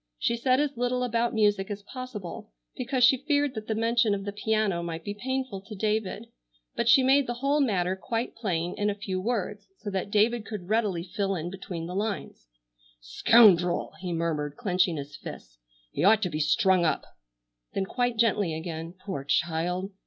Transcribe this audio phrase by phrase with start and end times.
[0.17, 4.25] She said as little about music as possible, because she feared that the mention of
[4.25, 6.25] the piano might be painful to David,
[6.75, 10.43] but she made the whole matter quite plain in a few words, so that David
[10.43, 12.47] could readily fill in between the lines.
[12.99, 15.59] "Scoundrel!" he murmured clenching his fists,
[15.91, 17.05] "he ought to be strung up!"
[17.75, 19.91] Then quite gently again, "Poor child!